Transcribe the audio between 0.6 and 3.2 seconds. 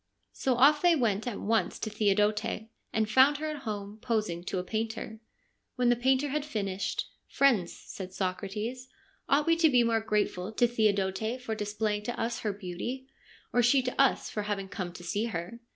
they went at once to Theodote, and